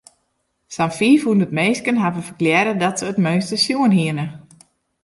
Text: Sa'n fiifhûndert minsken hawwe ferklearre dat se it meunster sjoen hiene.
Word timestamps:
Sa'n 0.75 0.93
fiifhûndert 0.97 1.55
minsken 1.57 2.01
hawwe 2.03 2.21
ferklearre 2.27 2.73
dat 2.81 2.99
se 2.99 3.05
it 3.11 3.23
meunster 3.23 3.59
sjoen 3.65 3.95
hiene. 3.97 4.25